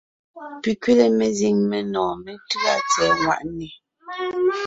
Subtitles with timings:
[0.61, 3.67] Pi kẅile mezíŋ menɔ̀ɔn méntʉ́a tsɛ̀ɛ ŋwàʼne.